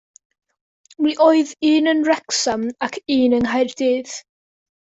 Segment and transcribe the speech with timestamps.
[1.07, 4.19] Mi oedd un yn Wrecsam ac un yng Nghaerdydd.